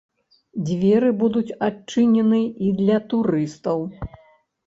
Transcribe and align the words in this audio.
Дзверы 0.67 1.09
будуць 1.23 1.55
адчынены 1.67 2.39
і 2.69 2.71
для 2.79 2.97
турыстаў. 3.11 3.79